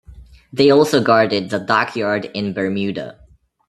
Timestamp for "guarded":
1.03-1.51